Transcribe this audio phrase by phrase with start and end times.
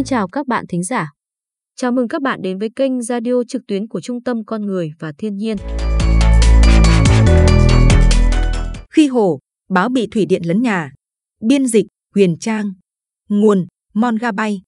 [0.00, 1.12] Xin chào các bạn thính giả.
[1.76, 4.92] Chào mừng các bạn đến với kênh radio trực tuyến của Trung tâm Con Người
[4.98, 5.56] và Thiên nhiên.
[8.90, 9.38] Khi hồ,
[9.70, 10.92] báo bị thủy điện lấn nhà.
[11.40, 12.72] Biên dịch, Huyền Trang.
[13.28, 14.62] Nguồn, Mongabay.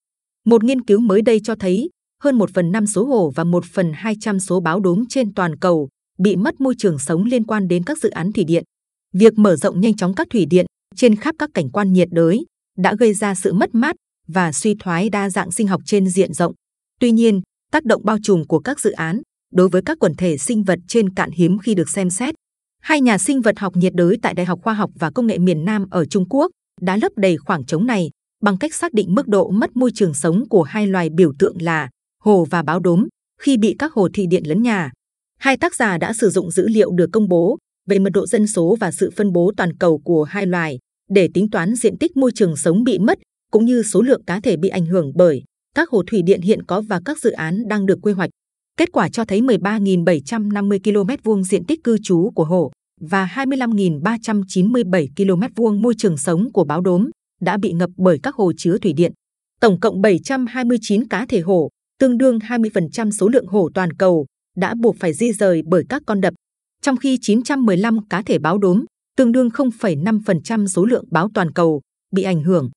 [0.44, 1.90] Một nghiên cứu mới đây cho thấy
[2.22, 5.56] hơn 1 phần 5 số hồ và 1 phần 200 số báo đốm trên toàn
[5.56, 8.64] cầu bị mất môi trường sống liên quan đến các dự án thủy điện.
[9.12, 12.44] Việc mở rộng nhanh chóng các thủy điện trên khắp các cảnh quan nhiệt đới
[12.78, 13.96] đã gây ra sự mất mát
[14.28, 16.52] và suy thoái đa dạng sinh học trên diện rộng.
[17.00, 17.40] Tuy nhiên,
[17.72, 19.20] tác động bao trùm của các dự án
[19.52, 22.34] đối với các quần thể sinh vật trên cạn hiếm khi được xem xét.
[22.82, 25.38] Hai nhà sinh vật học nhiệt đới tại Đại học Khoa học và Công nghệ
[25.38, 26.50] miền Nam ở Trung Quốc
[26.80, 28.10] đã lấp đầy khoảng trống này
[28.42, 31.62] bằng cách xác định mức độ mất môi trường sống của hai loài biểu tượng
[31.62, 31.88] là
[32.22, 33.06] hồ và báo đốm
[33.40, 34.90] khi bị các hồ thị điện lấn nhà.
[35.38, 38.46] Hai tác giả đã sử dụng dữ liệu được công bố về mật độ dân
[38.46, 40.78] số và sự phân bố toàn cầu của hai loài
[41.10, 43.18] để tính toán diện tích môi trường sống bị mất
[43.52, 45.42] cũng như số lượng cá thể bị ảnh hưởng bởi
[45.74, 48.30] các hồ thủy điện hiện có và các dự án đang được quy hoạch.
[48.76, 55.06] Kết quả cho thấy 13.750 km vuông diện tích cư trú của hồ và 25.397
[55.16, 58.78] km vuông môi trường sống của báo đốm đã bị ngập bởi các hồ chứa
[58.78, 59.12] thủy điện.
[59.60, 64.74] Tổng cộng 729 cá thể hổ, tương đương 20% số lượng hổ toàn cầu, đã
[64.80, 66.34] buộc phải di rời bởi các con đập,
[66.82, 68.84] trong khi 915 cá thể báo đốm,
[69.16, 71.80] tương đương 0,5% số lượng báo toàn cầu,
[72.12, 72.70] bị ảnh hưởng.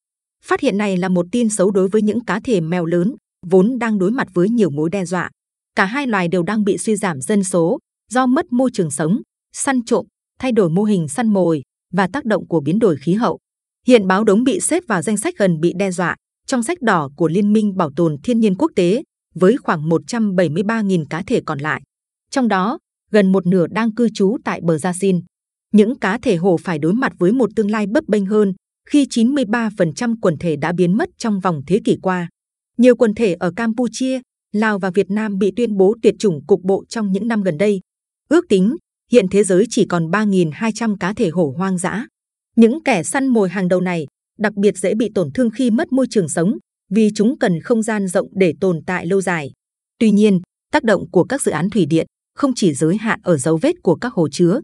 [0.48, 3.16] Phát hiện này là một tin xấu đối với những cá thể mèo lớn,
[3.46, 5.30] vốn đang đối mặt với nhiều mối đe dọa.
[5.76, 7.80] Cả hai loài đều đang bị suy giảm dân số
[8.12, 9.22] do mất môi trường sống,
[9.54, 10.06] săn trộm,
[10.40, 11.62] thay đổi mô hình săn mồi
[11.94, 13.40] và tác động của biến đổi khí hậu.
[13.88, 16.16] Hiện báo đống bị xếp vào danh sách gần bị đe dọa
[16.48, 19.04] trong sách đỏ của Liên minh Bảo tồn Thiên nhiên Quốc tế
[19.36, 21.82] với khoảng 173.000 cá thể còn lại.
[22.32, 22.78] Trong đó,
[23.12, 25.22] gần một nửa đang cư trú tại bờ Gia Xin.
[25.74, 28.54] Những cá thể hổ phải đối mặt với một tương lai bấp bênh hơn
[28.90, 32.30] khi 93% quần thể đã biến mất trong vòng thế kỷ qua.
[32.78, 34.20] Nhiều quần thể ở Campuchia,
[34.52, 37.58] Lào và Việt Nam bị tuyên bố tuyệt chủng cục bộ trong những năm gần
[37.58, 37.80] đây.
[38.30, 38.76] Ước tính,
[39.12, 42.06] hiện thế giới chỉ còn 3.200 cá thể hổ hoang dã.
[42.56, 44.06] Những kẻ săn mồi hàng đầu này
[44.40, 46.58] đặc biệt dễ bị tổn thương khi mất môi trường sống
[46.92, 49.52] vì chúng cần không gian rộng để tồn tại lâu dài.
[50.00, 50.40] Tuy nhiên,
[50.72, 53.76] tác động của các dự án thủy điện không chỉ giới hạn ở dấu vết
[53.84, 54.60] của các hồ chứa.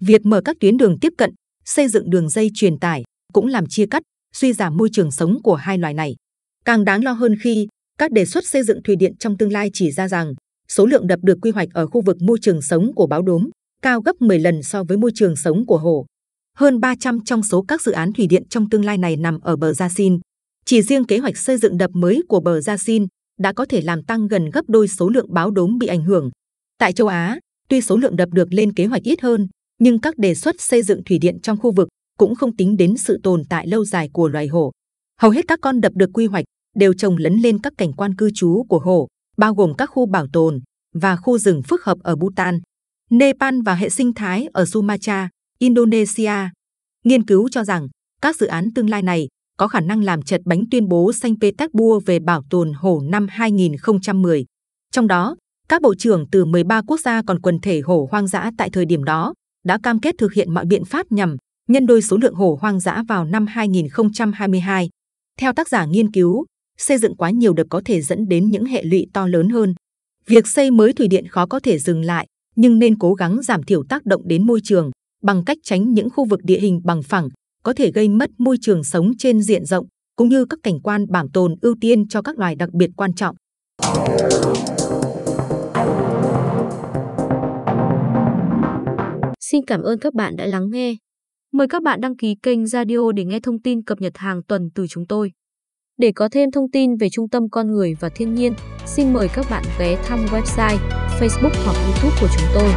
[0.00, 1.30] Việc mở các tuyến đường tiếp cận,
[1.64, 3.02] xây dựng đường dây truyền tải
[3.36, 4.02] cũng làm chia cắt,
[4.34, 6.16] suy giảm môi trường sống của hai loài này.
[6.64, 9.70] Càng đáng lo hơn khi các đề xuất xây dựng thủy điện trong tương lai
[9.72, 10.34] chỉ ra rằng
[10.68, 13.50] số lượng đập được quy hoạch ở khu vực môi trường sống của báo đốm
[13.82, 16.06] cao gấp 10 lần so với môi trường sống của hồ.
[16.56, 19.56] Hơn 300 trong số các dự án thủy điện trong tương lai này nằm ở
[19.56, 20.18] bờ Gia Xin.
[20.64, 23.06] Chỉ riêng kế hoạch xây dựng đập mới của bờ Gia Xin
[23.40, 26.30] đã có thể làm tăng gần gấp đôi số lượng báo đốm bị ảnh hưởng.
[26.78, 29.48] Tại châu Á, tuy số lượng đập được lên kế hoạch ít hơn,
[29.78, 31.88] nhưng các đề xuất xây dựng thủy điện trong khu vực
[32.18, 34.72] cũng không tính đến sự tồn tại lâu dài của loài hổ.
[35.20, 36.44] Hầu hết các con đập được quy hoạch
[36.76, 39.06] đều trồng lấn lên các cảnh quan cư trú của hổ,
[39.36, 40.60] bao gồm các khu bảo tồn
[40.94, 42.60] và khu rừng phức hợp ở Bhutan,
[43.10, 45.28] Nepal và hệ sinh thái ở Sumatra,
[45.58, 46.32] Indonesia.
[47.04, 47.88] Nghiên cứu cho rằng
[48.22, 49.28] các dự án tương lai này
[49.58, 53.26] có khả năng làm chật bánh tuyên bố Saint Petersburg về bảo tồn hổ năm
[53.30, 54.44] 2010.
[54.92, 55.36] Trong đó,
[55.68, 58.84] các bộ trưởng từ 13 quốc gia còn quần thể hổ hoang dã tại thời
[58.84, 59.34] điểm đó
[59.64, 61.36] đã cam kết thực hiện mọi biện pháp nhằm
[61.68, 64.88] nhân đôi số lượng hổ hoang dã vào năm 2022.
[65.40, 66.44] Theo tác giả nghiên cứu,
[66.78, 69.74] xây dựng quá nhiều đập có thể dẫn đến những hệ lụy to lớn hơn.
[70.26, 73.62] Việc xây mới thủy điện khó có thể dừng lại, nhưng nên cố gắng giảm
[73.62, 74.90] thiểu tác động đến môi trường
[75.22, 77.28] bằng cách tránh những khu vực địa hình bằng phẳng
[77.62, 81.06] có thể gây mất môi trường sống trên diện rộng cũng như các cảnh quan
[81.10, 83.36] bảo tồn ưu tiên cho các loài đặc biệt quan trọng.
[89.40, 90.94] Xin cảm ơn các bạn đã lắng nghe.
[91.56, 94.70] Mời các bạn đăng ký kênh Radio để nghe thông tin cập nhật hàng tuần
[94.74, 95.32] từ chúng tôi.
[95.98, 98.52] Để có thêm thông tin về Trung tâm Con Người và Thiên nhiên,
[98.86, 100.78] xin mời các bạn ghé thăm website,
[101.20, 102.70] Facebook hoặc YouTube của chúng tôi.